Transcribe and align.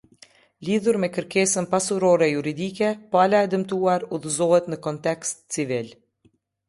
Lidhur 0.67 0.97
me 1.01 1.09
kërkesën 1.17 1.67
pasurore 1.73 2.29
juridike, 2.31 2.89
pala 3.17 3.43
e 3.47 3.51
dëmtuar 3.53 4.07
udhëzohet 4.19 4.71
në 4.73 4.81
kontest 4.89 5.45
civil. 5.59 5.93